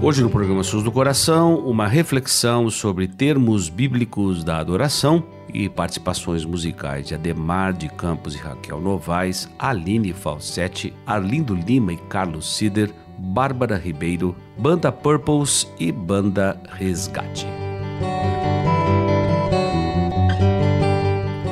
Hoje 0.00 0.22
no 0.22 0.30
programa 0.30 0.62
Sons 0.62 0.84
do 0.84 0.92
Coração, 0.92 1.56
uma 1.56 1.88
reflexão 1.88 2.70
sobre 2.70 3.08
termos 3.08 3.68
bíblicos 3.68 4.44
da 4.44 4.58
adoração 4.58 5.24
e 5.52 5.68
participações 5.68 6.44
musicais 6.44 7.08
de 7.08 7.16
Ademar 7.16 7.72
de 7.72 7.88
Campos 7.88 8.36
e 8.36 8.38
Raquel 8.38 8.80
Novaes, 8.80 9.48
Aline 9.58 10.12
Falsetti, 10.12 10.94
Arlindo 11.04 11.52
Lima 11.52 11.92
e 11.92 11.96
Carlos 11.96 12.56
Sider, 12.56 12.92
Bárbara 13.18 13.76
Ribeiro, 13.76 14.36
Banda 14.56 14.92
Purples 14.92 15.68
e 15.80 15.90
Banda 15.90 16.56
Resgate. 16.74 17.46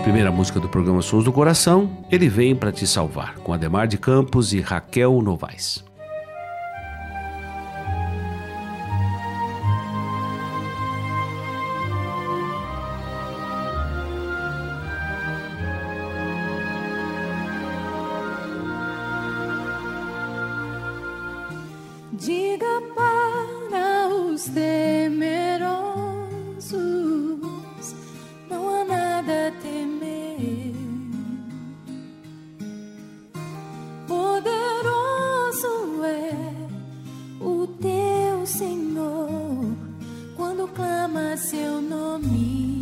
Primeira 0.05 0.31
música 0.31 0.61
do 0.61 0.69
programa 0.69 1.03
Sons 1.03 1.25
do 1.25 1.33
Coração, 1.33 1.91
Ele 2.09 2.29
Vem 2.29 2.55
para 2.55 2.71
Te 2.71 2.87
Salvar, 2.87 3.35
com 3.39 3.53
Ademar 3.53 3.89
de 3.89 3.99
Campos 3.99 4.53
e 4.53 4.61
Raquel 4.61 5.21
Novaes. 5.21 5.85
Seu 42.27 42.76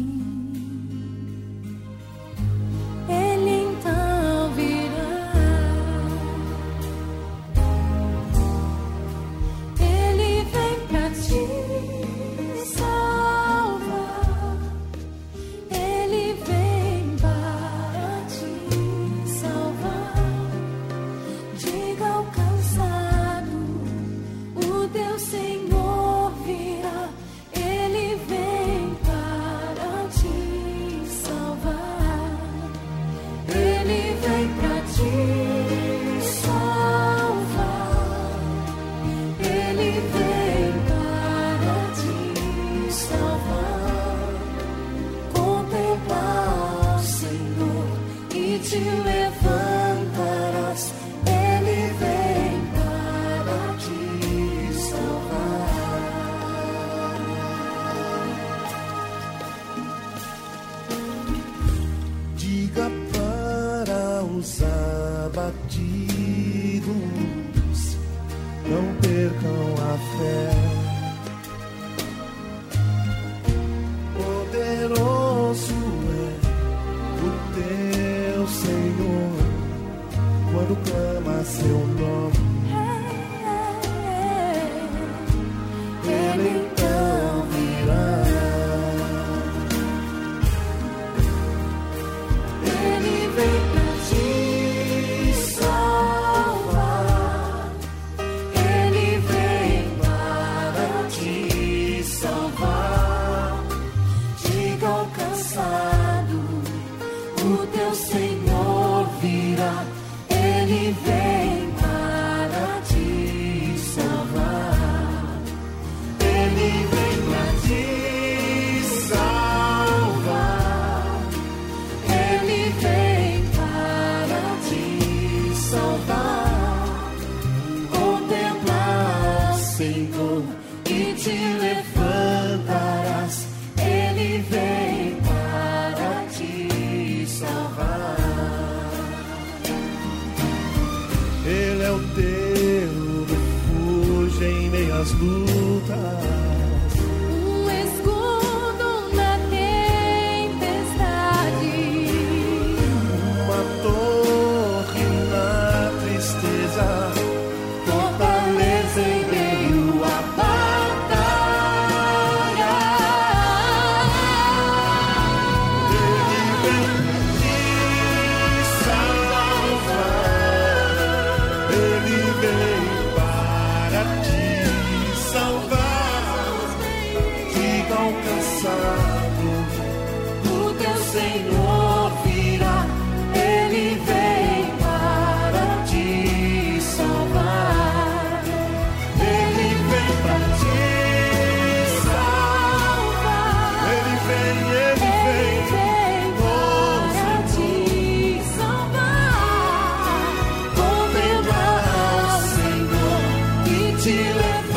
she 204.05 204.13
left 204.35 204.74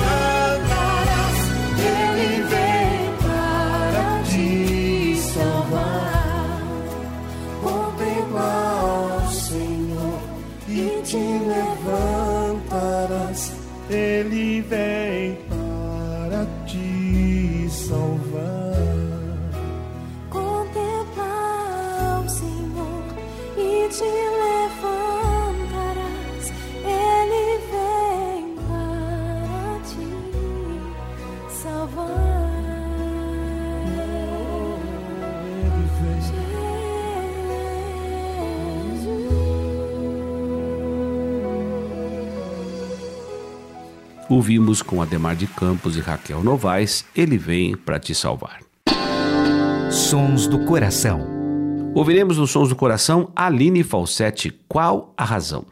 Ouvimos 44.38 44.84
com 44.84 45.02
Ademar 45.02 45.36
de 45.36 45.48
Campos 45.48 45.98
e 45.98 46.00
Raquel 46.00 46.44
Novaes, 46.44 47.04
Ele 47.16 47.40
Vem 47.40 47.76
para 47.76 48.00
Te 48.00 48.14
Salvar. 48.14 48.60
Sons 49.90 50.46
do 50.46 50.64
Coração. 50.64 51.28
Ouviremos 51.96 52.38
nos 52.38 52.52
Sons 52.52 52.70
do 52.70 52.76
Coração 52.76 53.32
Aline 53.36 53.82
Falsetti, 53.82 54.52
Qual 54.68 55.12
a 55.18 55.26
Razão? 55.26 55.66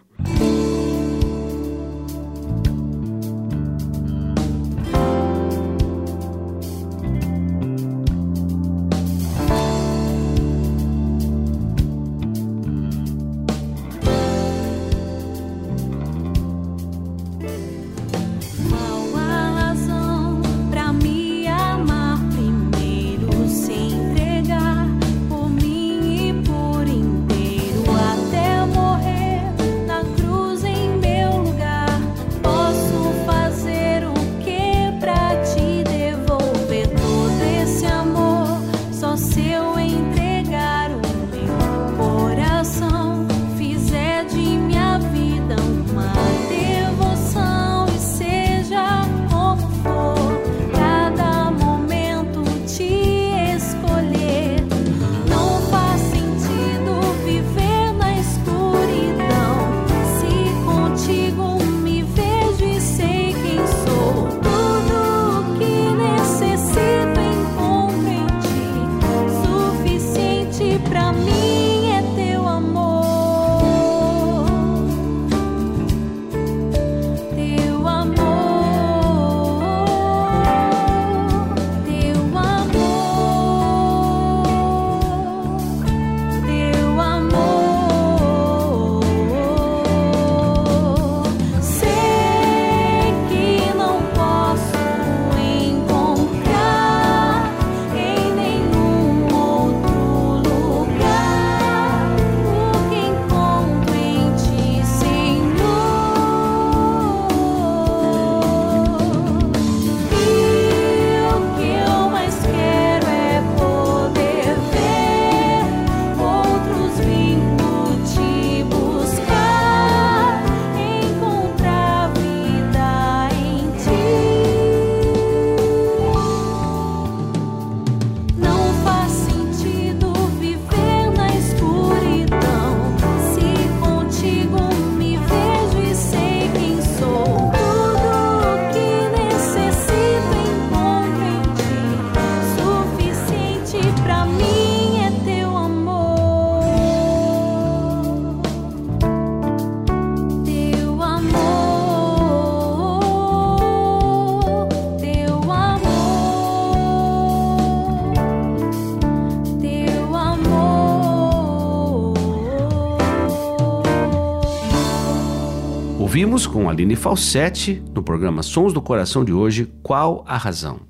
com 166.43 166.69
Aline 166.69 166.97
Falsetti 166.97 167.81
no 167.93 168.03
programa 168.03 168.43
Sons 168.43 168.73
do 168.73 168.81
Coração 168.81 169.23
de 169.23 169.31
hoje, 169.31 169.71
Qual 169.81 170.21
a 170.27 170.35
Razão? 170.35 170.81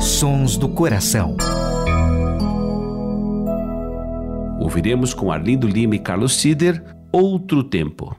Sons 0.00 0.56
do 0.56 0.70
Coração. 0.70 1.36
Ouviremos 4.58 5.12
com 5.12 5.30
Arlindo 5.30 5.68
Lima 5.68 5.96
e 5.96 5.98
Carlos 5.98 6.36
Sider, 6.36 6.82
Outro 7.12 7.62
Tempo. 7.62 8.16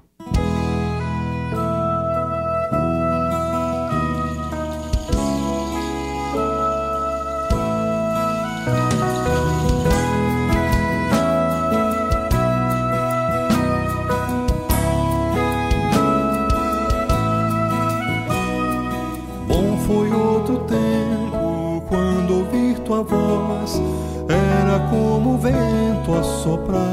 Foi 19.88 20.12
outro 20.12 20.58
tempo 20.65 21.82
quando 21.88 22.39
ouvir 22.39 22.77
tua 22.79 23.03
voz 23.03 23.82
era 24.27 24.79
como 24.89 25.36
o 25.36 25.38
vento 25.38 26.13
a 26.13 26.24
soprar. 26.24 26.84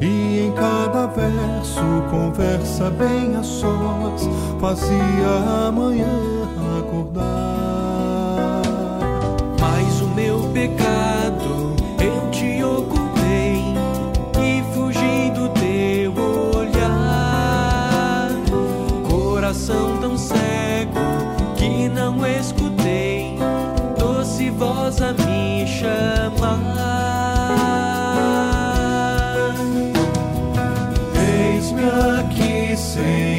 E 0.00 0.46
em 0.48 0.52
cada 0.52 1.06
verso, 1.06 1.80
conversa 2.10 2.90
bem 2.90 3.36
a 3.36 3.42
sós, 3.44 4.28
fazia 4.60 5.68
amanhã 5.68 6.08
acordar. 6.80 7.22
Mas 9.60 10.00
o 10.00 10.08
meu 10.08 10.40
pecado 10.52 11.13
aqui, 32.96 33.33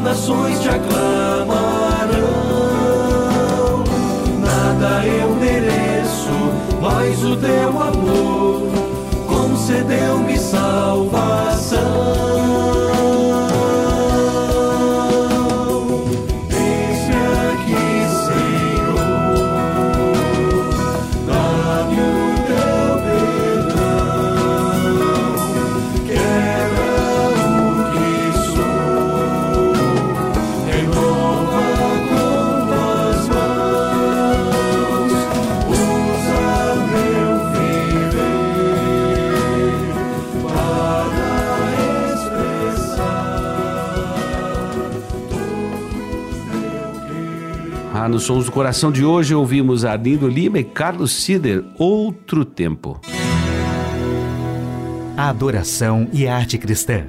nações 0.00 0.60
te 0.60 0.68
aclamarão. 0.68 1.50
Nada 4.38 5.06
eu 5.06 5.34
mereço, 5.34 6.30
mas 6.80 7.24
o 7.24 7.36
teu 7.36 7.82
amor 7.82 8.62
concedeu-me 9.28 10.38
salvação. 10.38 11.29
Nos 48.10 48.24
Sons 48.24 48.46
do 48.46 48.52
Coração 48.52 48.90
de 48.90 49.04
hoje 49.04 49.34
ouvimos 49.34 49.84
Arlindo 49.84 50.26
Lima 50.26 50.58
e 50.58 50.64
Carlos 50.64 51.12
Sider, 51.12 51.64
Outro 51.78 52.44
Tempo. 52.44 53.00
Adoração 55.16 56.08
e 56.12 56.26
arte 56.26 56.58
cristã. 56.58 57.06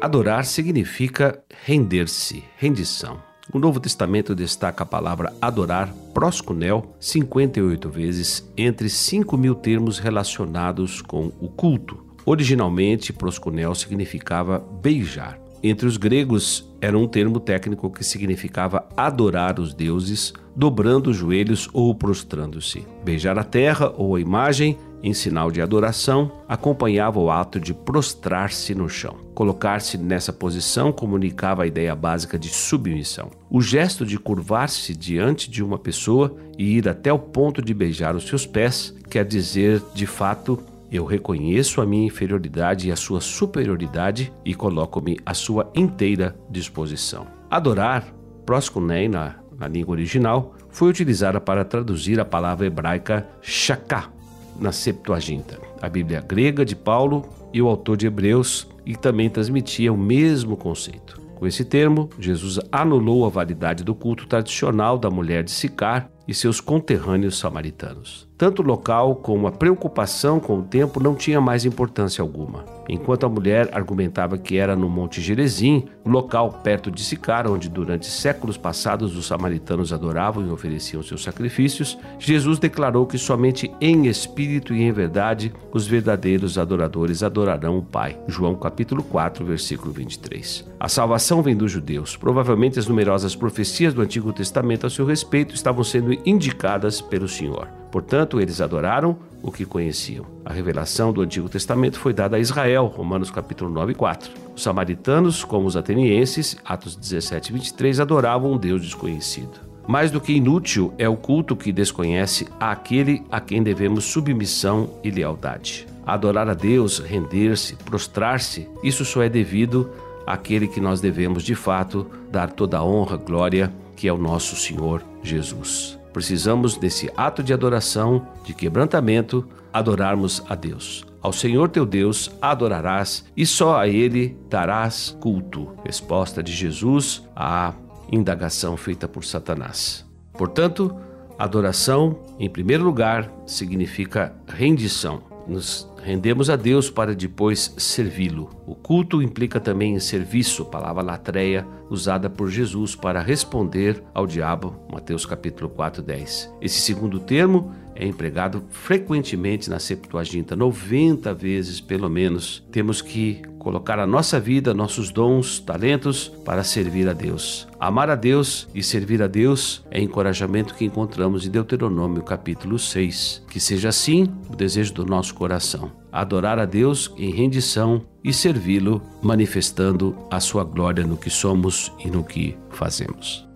Adorar 0.00 0.44
significa 0.44 1.42
render-se, 1.64 2.44
rendição. 2.58 3.22
O 3.50 3.58
Novo 3.58 3.80
Testamento 3.80 4.34
destaca 4.34 4.82
a 4.82 4.86
palavra 4.86 5.32
adorar, 5.40 5.90
proskunel, 6.12 6.94
58 7.00 7.88
vezes, 7.88 8.46
entre 8.56 8.90
5 8.90 9.34
mil 9.38 9.54
termos 9.54 9.98
relacionados 9.98 11.00
com 11.00 11.32
o 11.40 11.48
culto. 11.48 12.04
Originalmente, 12.26 13.14
proskunel 13.14 13.74
significava 13.74 14.58
beijar. 14.58 15.47
Entre 15.62 15.86
os 15.86 15.96
gregos, 15.96 16.68
era 16.80 16.96
um 16.96 17.08
termo 17.08 17.40
técnico 17.40 17.90
que 17.90 18.04
significava 18.04 18.86
adorar 18.96 19.58
os 19.58 19.74
deuses, 19.74 20.32
dobrando 20.54 21.10
os 21.10 21.16
joelhos 21.16 21.68
ou 21.72 21.92
prostrando-se. 21.94 22.86
Beijar 23.04 23.38
a 23.38 23.44
terra 23.44 23.92
ou 23.96 24.14
a 24.14 24.20
imagem, 24.20 24.78
em 25.02 25.12
sinal 25.12 25.50
de 25.50 25.60
adoração, 25.60 26.30
acompanhava 26.48 27.18
o 27.18 27.30
ato 27.30 27.58
de 27.58 27.72
prostrar-se 27.74 28.74
no 28.74 28.88
chão. 28.88 29.16
Colocar-se 29.34 29.96
nessa 29.98 30.32
posição 30.32 30.92
comunicava 30.92 31.62
a 31.62 31.66
ideia 31.66 31.94
básica 31.94 32.38
de 32.38 32.48
submissão. 32.48 33.30
O 33.50 33.60
gesto 33.60 34.04
de 34.04 34.18
curvar-se 34.18 34.94
diante 34.94 35.50
de 35.50 35.62
uma 35.62 35.78
pessoa 35.78 36.36
e 36.56 36.76
ir 36.76 36.88
até 36.88 37.12
o 37.12 37.18
ponto 37.18 37.62
de 37.62 37.72
beijar 37.72 38.14
os 38.14 38.26
seus 38.26 38.46
pés 38.46 38.94
quer 39.08 39.24
dizer, 39.24 39.80
de 39.94 40.06
fato, 40.06 40.62
eu 40.90 41.04
reconheço 41.04 41.80
a 41.80 41.86
minha 41.86 42.06
inferioridade 42.06 42.88
e 42.88 42.92
a 42.92 42.96
sua 42.96 43.20
superioridade 43.20 44.32
e 44.44 44.54
coloco-me 44.54 45.18
à 45.24 45.34
sua 45.34 45.70
inteira 45.74 46.36
disposição. 46.50 47.26
Adorar, 47.50 48.14
proskunei 48.46 49.08
na, 49.08 49.36
na 49.58 49.68
língua 49.68 49.92
original, 49.92 50.54
foi 50.70 50.88
utilizada 50.88 51.40
para 51.40 51.64
traduzir 51.64 52.18
a 52.20 52.24
palavra 52.24 52.66
hebraica 52.66 53.26
shaká 53.42 54.10
na 54.58 54.72
Septuaginta, 54.72 55.60
a 55.80 55.88
Bíblia 55.88 56.20
grega 56.20 56.64
de 56.64 56.74
Paulo 56.74 57.28
e 57.52 57.62
o 57.62 57.68
autor 57.68 57.96
de 57.96 58.06
Hebreus, 58.06 58.66
e 58.84 58.96
também 58.96 59.28
transmitia 59.28 59.92
o 59.92 59.96
mesmo 59.96 60.56
conceito. 60.56 61.20
Com 61.36 61.46
esse 61.46 61.64
termo, 61.64 62.08
Jesus 62.18 62.58
anulou 62.72 63.24
a 63.24 63.28
validade 63.28 63.84
do 63.84 63.94
culto 63.94 64.26
tradicional 64.26 64.98
da 64.98 65.10
mulher 65.10 65.44
de 65.44 65.50
Sicar 65.50 66.10
e 66.26 66.34
seus 66.34 66.60
conterrâneos 66.60 67.38
samaritanos. 67.38 68.27
Tanto 68.38 68.62
o 68.62 68.64
local 68.64 69.16
como 69.16 69.48
a 69.48 69.50
preocupação 69.50 70.38
com 70.38 70.60
o 70.60 70.62
tempo 70.62 71.02
não 71.02 71.16
tinha 71.16 71.40
mais 71.40 71.64
importância 71.64 72.22
alguma. 72.22 72.64
Enquanto 72.88 73.26
a 73.26 73.28
mulher 73.28 73.68
argumentava 73.72 74.38
que 74.38 74.56
era 74.56 74.76
no 74.76 74.88
Monte 74.88 75.20
Gerezim, 75.20 75.86
local 76.06 76.60
perto 76.62 76.88
de 76.88 77.02
Sicar, 77.02 77.50
onde 77.50 77.68
durante 77.68 78.06
séculos 78.06 78.56
passados 78.56 79.16
os 79.16 79.26
samaritanos 79.26 79.92
adoravam 79.92 80.46
e 80.46 80.50
ofereciam 80.50 81.02
seus 81.02 81.24
sacrifícios, 81.24 81.98
Jesus 82.16 82.60
declarou 82.60 83.06
que 83.06 83.18
somente 83.18 83.72
em 83.80 84.06
espírito 84.06 84.72
e 84.72 84.82
em 84.82 84.92
verdade 84.92 85.52
os 85.72 85.88
verdadeiros 85.88 86.58
adoradores 86.58 87.24
adorarão 87.24 87.76
o 87.76 87.82
Pai. 87.82 88.16
João 88.28 88.54
capítulo 88.54 89.02
4, 89.02 89.44
versículo 89.44 89.92
23. 89.92 90.64
A 90.78 90.88
salvação 90.88 91.42
vem 91.42 91.56
dos 91.56 91.72
judeus. 91.72 92.16
Provavelmente 92.16 92.78
as 92.78 92.86
numerosas 92.86 93.34
profecias 93.34 93.92
do 93.92 94.00
Antigo 94.00 94.32
Testamento 94.32 94.86
a 94.86 94.90
seu 94.90 95.04
respeito 95.04 95.56
estavam 95.56 95.82
sendo 95.82 96.12
indicadas 96.24 97.00
pelo 97.00 97.26
Senhor. 97.26 97.68
Portanto, 97.90 98.40
eles 98.40 98.60
adoraram 98.60 99.16
o 99.42 99.50
que 99.50 99.64
conheciam. 99.64 100.26
A 100.44 100.52
revelação 100.52 101.12
do 101.12 101.22
Antigo 101.22 101.48
Testamento 101.48 101.98
foi 101.98 102.12
dada 102.12 102.36
a 102.36 102.40
Israel, 102.40 102.86
Romanos 102.86 103.30
capítulo 103.30 103.70
9 103.70 103.92
e 103.92 103.94
4. 103.94 104.30
Os 104.54 104.62
samaritanos, 104.62 105.44
como 105.44 105.66
os 105.66 105.76
atenienses, 105.76 106.56
Atos 106.64 106.96
17 106.96 107.50
e 107.50 107.52
23, 107.54 108.00
adoravam 108.00 108.52
um 108.52 108.58
Deus 108.58 108.82
desconhecido. 108.82 109.68
Mais 109.86 110.10
do 110.10 110.20
que 110.20 110.34
inútil 110.34 110.92
é 110.98 111.08
o 111.08 111.16
culto 111.16 111.56
que 111.56 111.72
desconhece 111.72 112.46
aquele 112.60 113.22
a 113.30 113.40
quem 113.40 113.62
devemos 113.62 114.04
submissão 114.04 114.90
e 115.02 115.10
lealdade. 115.10 115.86
Adorar 116.06 116.48
a 116.48 116.54
Deus, 116.54 116.98
render-se, 116.98 117.74
prostrar-se, 117.76 118.68
isso 118.82 119.04
só 119.04 119.22
é 119.22 119.28
devido 119.28 119.90
àquele 120.26 120.68
que 120.68 120.80
nós 120.80 121.00
devemos 121.00 121.42
de 121.42 121.54
fato 121.54 122.06
dar 122.30 122.50
toda 122.50 122.78
a 122.78 122.84
honra, 122.84 123.16
glória, 123.16 123.72
que 123.96 124.06
é 124.06 124.12
o 124.12 124.18
nosso 124.18 124.56
Senhor 124.56 125.02
Jesus. 125.22 125.97
Precisamos 126.18 126.76
desse 126.76 127.08
ato 127.16 127.44
de 127.44 127.52
adoração, 127.52 128.26
de 128.42 128.52
quebrantamento, 128.52 129.48
adorarmos 129.72 130.42
a 130.48 130.56
Deus. 130.56 131.06
Ao 131.22 131.32
Senhor 131.32 131.68
teu 131.68 131.86
Deus 131.86 132.28
adorarás 132.42 133.24
e 133.36 133.46
só 133.46 133.78
a 133.78 133.86
Ele 133.86 134.36
darás 134.50 135.16
culto. 135.20 135.76
Resposta 135.84 136.42
de 136.42 136.50
Jesus 136.50 137.22
à 137.36 137.72
indagação 138.10 138.76
feita 138.76 139.06
por 139.06 139.24
Satanás. 139.24 140.04
Portanto, 140.32 140.92
adoração, 141.38 142.18
em 142.36 142.50
primeiro 142.50 142.82
lugar, 142.82 143.32
significa 143.46 144.34
rendição. 144.48 145.22
Nos 145.48 145.90
rendemos 146.02 146.50
a 146.50 146.56
Deus 146.56 146.90
para 146.90 147.14
depois 147.14 147.74
servi-lo. 147.78 148.50
O 148.66 148.74
culto 148.74 149.22
implica 149.22 149.58
também 149.58 149.94
em 149.94 149.98
serviço, 149.98 150.66
palavra 150.66 151.02
latreia 151.02 151.66
usada 151.88 152.28
por 152.28 152.50
Jesus 152.50 152.94
para 152.94 153.22
responder 153.22 154.02
ao 154.12 154.26
diabo, 154.26 154.76
Mateus 154.92 155.24
capítulo 155.24 155.70
4, 155.70 156.02
10. 156.02 156.54
Esse 156.60 156.80
segundo 156.80 157.18
termo 157.18 157.72
é 157.94 158.06
empregado 158.06 158.62
frequentemente 158.68 159.70
na 159.70 159.78
Septuaginta, 159.78 160.54
90 160.54 161.32
vezes 161.32 161.80
pelo 161.80 162.10
menos. 162.10 162.62
Temos 162.70 163.00
que 163.00 163.42
colocar 163.68 163.98
a 163.98 164.06
nossa 164.06 164.40
vida, 164.40 164.72
nossos 164.72 165.10
dons, 165.10 165.60
talentos 165.60 166.32
para 166.42 166.64
servir 166.64 167.06
a 167.06 167.12
Deus. 167.12 167.68
Amar 167.78 168.08
a 168.08 168.14
Deus 168.14 168.66
e 168.74 168.82
servir 168.82 169.22
a 169.22 169.26
Deus 169.26 169.84
é 169.90 170.00
encorajamento 170.00 170.74
que 170.74 170.86
encontramos 170.86 171.46
em 171.46 171.50
Deuteronômio 171.50 172.22
capítulo 172.22 172.78
6. 172.78 173.44
Que 173.46 173.60
seja 173.60 173.90
assim 173.90 174.26
o 174.48 174.56
desejo 174.56 174.94
do 174.94 175.04
nosso 175.04 175.34
coração. 175.34 175.92
Adorar 176.10 176.58
a 176.58 176.64
Deus 176.64 177.12
em 177.18 177.30
rendição 177.30 178.00
e 178.24 178.32
servi-lo, 178.32 179.02
manifestando 179.22 180.16
a 180.30 180.40
sua 180.40 180.64
glória 180.64 181.06
no 181.06 181.18
que 181.18 181.28
somos 181.28 181.92
e 182.02 182.08
no 182.08 182.24
que 182.24 182.56
fazemos. 182.70 183.46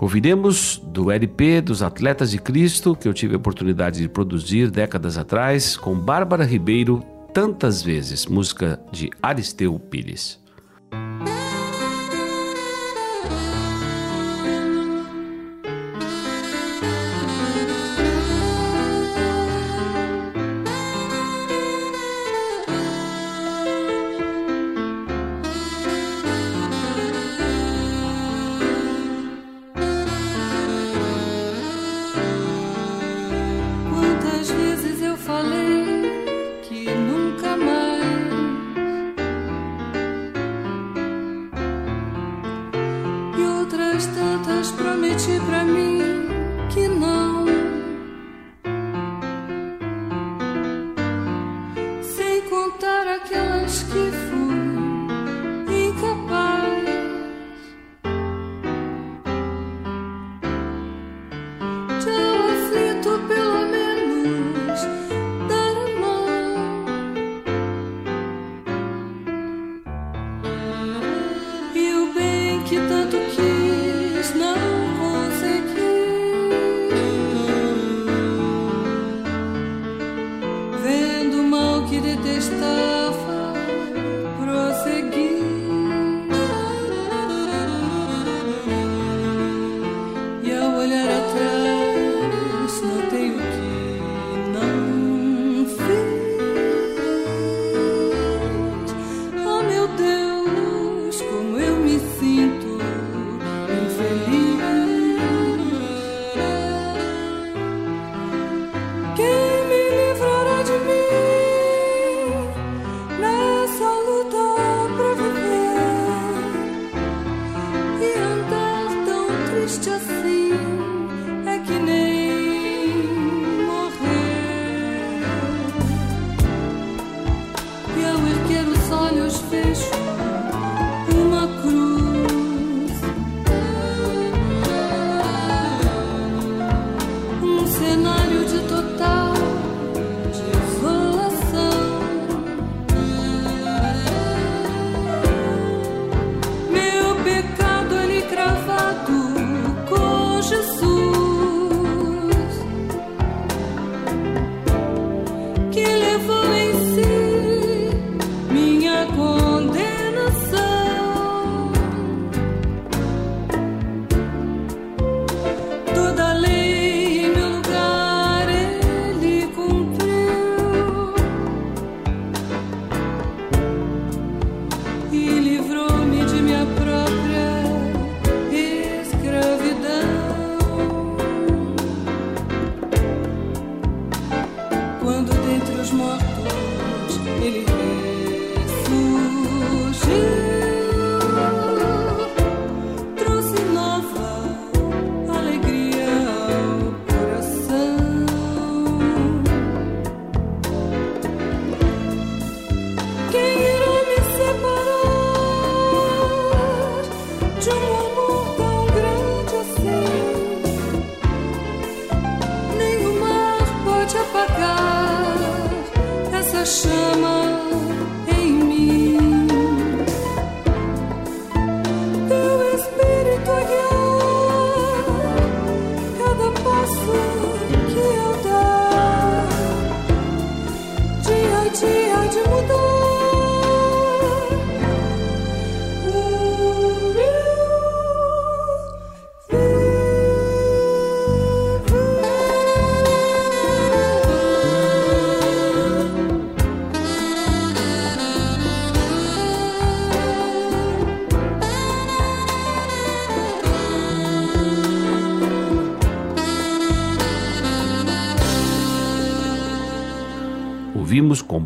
Ouviremos 0.00 0.82
do 0.82 1.12
LP 1.12 1.60
dos 1.60 1.80
Atletas 1.80 2.30
de 2.30 2.38
Cristo, 2.38 2.96
que 2.96 3.06
eu 3.06 3.12
tive 3.12 3.34
a 3.34 3.36
oportunidade 3.36 4.00
de 4.00 4.08
produzir 4.08 4.70
décadas 4.70 5.16
atrás, 5.16 5.76
com 5.76 5.94
Bárbara 5.94 6.42
Ribeiro, 6.42 7.04
tantas 7.32 7.82
vezes, 7.82 8.26
música 8.26 8.80
de 8.90 9.10
Aristeu 9.22 9.78
Pires. 9.78 10.39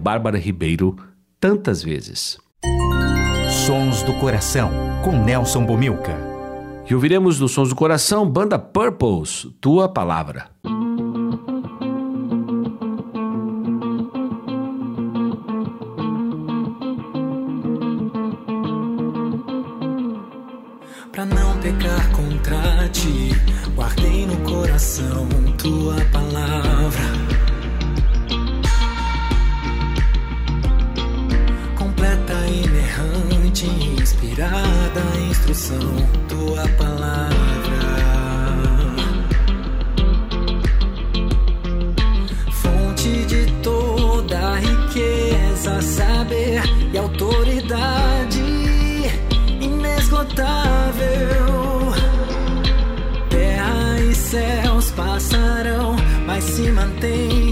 Bárbara 0.04 0.36
Ribeiro 0.36 0.96
tantas 1.40 1.82
vezes. 1.82 2.36
Sons 3.64 4.02
do 4.02 4.12
Coração, 4.20 4.70
com 5.02 5.12
Nelson 5.12 5.64
Bomilca. 5.64 6.14
E 6.86 6.94
ouviremos 6.94 7.38
dos 7.38 7.52
Sons 7.52 7.70
do 7.70 7.74
Coração, 7.74 8.28
banda 8.28 8.58
Purples, 8.58 9.46
Tua 9.62 9.88
Palavra. 9.88 10.50
Pra 21.12 21.24
não 21.24 21.58
pecar 21.62 22.12
contra 22.12 22.73
se 56.54 56.70
mantém 56.70 57.43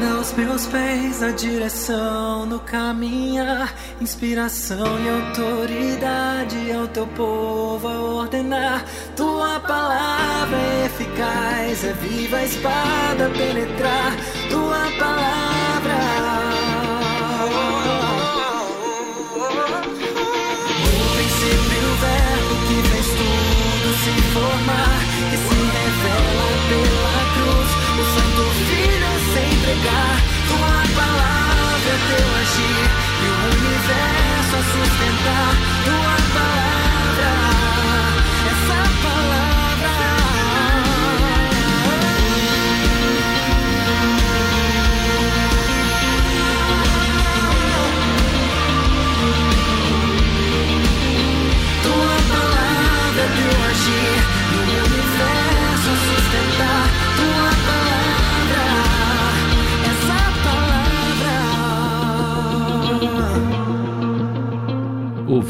lâmpada 0.00 0.14
aos 0.16 0.32
meus 0.32 0.66
pés, 0.66 1.22
a 1.22 1.30
direção 1.30 2.46
no 2.46 2.58
caminhar, 2.60 3.74
inspiração 4.00 4.98
e 4.98 5.08
autoridade 5.08 6.72
ao 6.72 6.88
teu 6.88 7.06
povo 7.08 7.86
a 7.86 8.00
ordenar. 8.00 8.84
Tua 9.14 9.60
palavra 9.60 10.56
é 10.56 10.86
eficaz, 10.86 11.84
é 11.84 11.92
viva 11.92 12.38
a 12.38 12.44
espada 12.44 13.26
a 13.26 13.30
penetrar. 13.30 14.16
Tua 14.48 14.90
palavra. 14.98 16.00
No 20.82 21.14
princípio, 21.14 21.80
o 21.84 21.96
verbo 22.00 22.54
que 22.66 22.78
fez 22.88 23.06
tudo 23.06 23.88
se 24.02 24.12
formar, 24.32 25.00
que 25.30 25.36
se 25.36 25.58
revela 25.76 26.48
pela 26.68 27.19
entregar. 29.70 30.16
Tua 30.48 30.82
palavra 30.96 31.92
teu 32.08 32.28
agir 32.40 32.90
e 33.20 33.28
o 33.28 33.36
universo 33.56 34.56
a 34.56 34.62
sustentar. 34.72 35.50
Tua 35.84 36.16
palavra, 36.34 37.32
essa 38.50 38.80
palavra. 39.02 39.39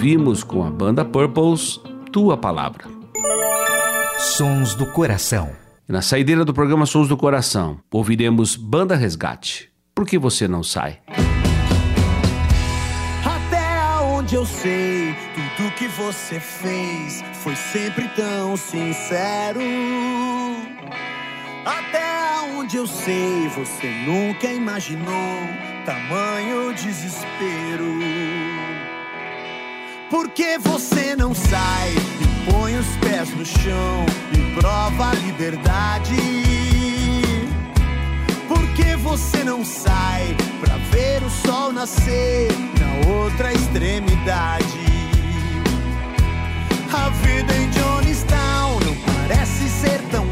Ouvimos 0.00 0.42
com 0.42 0.64
a 0.64 0.70
banda 0.70 1.04
Purples 1.04 1.78
Tua 2.10 2.34
Palavra. 2.34 2.86
Sons 4.16 4.74
do 4.74 4.86
Coração. 4.86 5.50
Na 5.86 6.00
saideira 6.00 6.42
do 6.42 6.54
programa 6.54 6.86
Sons 6.86 7.06
do 7.06 7.18
Coração, 7.18 7.78
ouviremos 7.92 8.56
Banda 8.56 8.96
Resgate. 8.96 9.70
Por 9.94 10.06
que 10.06 10.16
você 10.16 10.48
não 10.48 10.62
sai? 10.62 11.00
Até 13.26 14.02
onde 14.06 14.36
eu 14.36 14.46
sei, 14.46 15.14
tudo 15.34 15.70
que 15.72 15.86
você 15.88 16.40
fez 16.40 17.22
foi 17.34 17.54
sempre 17.54 18.08
tão 18.16 18.56
sincero. 18.56 19.60
Até 21.66 22.56
onde 22.56 22.78
eu 22.78 22.86
sei, 22.86 23.48
você 23.48 23.90
nunca 24.06 24.50
imaginou 24.50 25.40
tamanho 25.84 26.72
desespero. 26.72 28.59
Porque 30.10 30.58
você 30.58 31.14
não 31.14 31.32
sai 31.32 31.94
e 32.20 32.50
põe 32.50 32.76
os 32.76 32.96
pés 32.96 33.32
no 33.36 33.46
chão 33.46 34.04
e 34.32 34.60
prova 34.60 35.10
a 35.10 35.14
liberdade. 35.14 36.16
Porque 38.48 38.96
você 38.96 39.44
não 39.44 39.64
sai 39.64 40.36
pra 40.60 40.76
ver 40.90 41.22
o 41.22 41.30
sol 41.30 41.72
nascer 41.72 42.50
na 42.80 43.08
outra 43.14 43.52
extremidade. 43.52 44.80
A 46.92 47.08
vida 47.24 47.54
em 47.54 47.70
Johnstown 47.70 48.80
não 48.80 48.96
parece 49.14 49.68
ser 49.68 50.02
tão 50.10 50.26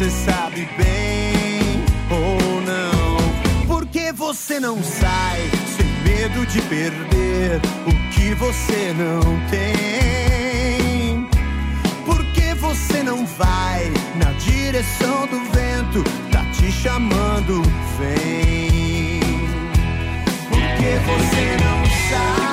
você 0.00 0.10
sabe 0.10 0.66
bem 0.78 1.84
ou 2.10 2.62
não. 2.62 3.66
Porque 3.66 4.10
você 4.12 4.58
não 4.58 4.82
sai 4.82 5.42
sem 5.76 5.86
medo 6.02 6.46
de 6.46 6.62
perder 6.62 7.60
o 7.86 8.10
que 8.10 8.32
você 8.34 8.94
não 8.94 9.20
tem. 9.50 11.28
Porque 12.06 12.54
você 12.54 13.02
não 13.02 13.26
vai 13.26 13.92
na 14.16 14.32
direção 14.38 15.26
do 15.26 15.38
vento, 15.52 16.02
tá 16.32 16.46
te 16.50 16.72
chamando, 16.72 17.62
vem. 17.98 19.20
Porque 20.48 20.96
você 21.04 21.56
não 21.62 21.84
sai. 22.08 22.49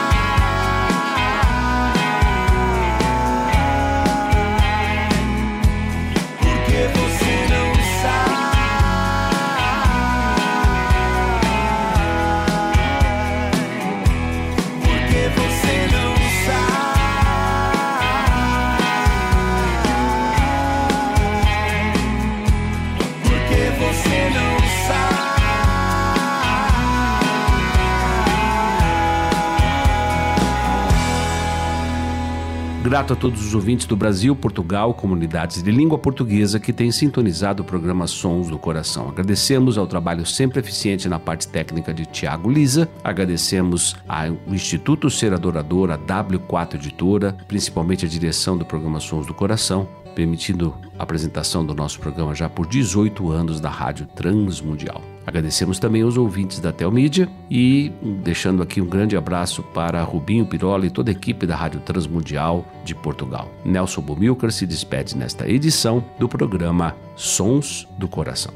Grato 32.97 33.13
a 33.13 33.15
todos 33.15 33.45
os 33.45 33.53
ouvintes 33.53 33.85
do 33.85 33.95
Brasil, 33.95 34.35
Portugal, 34.35 34.91
comunidades 34.91 35.61
de 35.61 35.69
língua 35.69 35.99
portuguesa 35.99 36.59
que 36.59 36.73
têm 36.73 36.91
sintonizado 36.91 37.61
o 37.61 37.65
programa 37.65 38.07
Sons 38.07 38.49
do 38.49 38.57
Coração. 38.57 39.09
Agradecemos 39.09 39.77
ao 39.77 39.85
trabalho 39.85 40.25
sempre 40.25 40.59
eficiente 40.59 41.07
na 41.07 41.19
parte 41.19 41.47
técnica 41.47 41.93
de 41.93 42.07
Tiago 42.07 42.49
Lisa, 42.49 42.89
agradecemos 43.03 43.95
ao 44.07 44.35
Instituto 44.47 45.11
Ser 45.11 45.31
Adorador, 45.31 45.91
a 45.91 45.97
W4 45.99 46.73
Editora, 46.73 47.37
principalmente 47.47 48.03
a 48.03 48.09
direção 48.09 48.57
do 48.57 48.65
programa 48.65 48.99
Sons 48.99 49.27
do 49.27 49.33
Coração, 49.33 49.87
permitindo 50.15 50.73
a 50.97 51.03
apresentação 51.03 51.63
do 51.63 51.75
nosso 51.75 51.99
programa 51.99 52.33
já 52.33 52.49
por 52.49 52.65
18 52.65 53.29
anos 53.29 53.59
da 53.59 53.69
Rádio 53.69 54.07
Transmundial. 54.07 55.03
Agradecemos 55.27 55.77
também 55.77 56.03
aos 56.03 56.15
ouvintes 56.15 56.61
da 56.61 56.71
Telmídia 56.71 57.27
e 57.51 57.91
deixando 58.23 58.63
aqui 58.63 58.79
um 58.79 58.87
grande 58.87 59.17
abraço 59.17 59.61
para 59.61 60.01
Rubinho 60.01 60.45
Pirola 60.45 60.85
e 60.85 60.89
toda 60.89 61.11
a 61.11 61.13
equipe 61.13 61.45
da 61.45 61.53
Rádio 61.53 61.81
Transmundial 61.81 62.65
de 62.85 62.95
Portugal. 62.95 63.51
Nelson 63.65 64.01
Bumilcar 64.01 64.53
se 64.53 64.65
despede 64.65 65.17
nesta 65.17 65.45
edição 65.45 66.01
do 66.17 66.29
programa 66.29 66.95
Sons 67.17 67.85
do 67.99 68.07
Coração. 68.07 68.53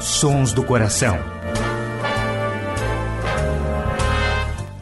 Sons 0.00 0.52
do 0.52 0.64
Coração. 0.64 1.43